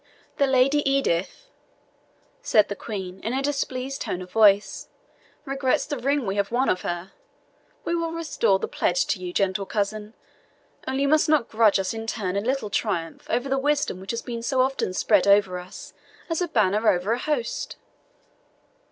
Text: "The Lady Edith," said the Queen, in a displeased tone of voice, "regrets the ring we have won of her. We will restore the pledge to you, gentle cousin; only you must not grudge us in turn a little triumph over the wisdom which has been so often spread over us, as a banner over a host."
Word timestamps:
"The 0.37 0.47
Lady 0.47 0.79
Edith," 0.89 1.45
said 2.41 2.69
the 2.69 2.75
Queen, 2.75 3.19
in 3.19 3.33
a 3.33 3.43
displeased 3.43 4.01
tone 4.01 4.23
of 4.23 4.31
voice, 4.31 4.87
"regrets 5.45 5.85
the 5.85 5.99
ring 5.99 6.25
we 6.25 6.37
have 6.37 6.51
won 6.51 6.69
of 6.69 6.81
her. 6.81 7.11
We 7.85 7.93
will 7.93 8.11
restore 8.11 8.57
the 8.57 8.67
pledge 8.67 9.05
to 9.05 9.19
you, 9.19 9.31
gentle 9.31 9.67
cousin; 9.67 10.15
only 10.87 11.03
you 11.03 11.07
must 11.07 11.29
not 11.29 11.49
grudge 11.49 11.77
us 11.77 11.93
in 11.93 12.07
turn 12.07 12.35
a 12.35 12.41
little 12.41 12.71
triumph 12.71 13.29
over 13.29 13.47
the 13.47 13.59
wisdom 13.59 13.99
which 13.99 14.09
has 14.09 14.23
been 14.23 14.41
so 14.41 14.61
often 14.61 14.91
spread 14.95 15.27
over 15.27 15.59
us, 15.59 15.93
as 16.31 16.41
a 16.41 16.47
banner 16.47 16.89
over 16.89 17.11
a 17.11 17.19
host." 17.19 17.75